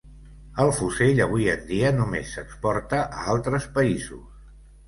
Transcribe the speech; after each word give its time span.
El 0.63 0.71
fusell 0.77 1.21
avui 1.25 1.45
en 1.53 1.61
dia 1.67 1.93
només 1.99 2.33
s’exporta 2.39 3.05
a 3.21 3.29
altres 3.37 3.69
països. 3.77 4.53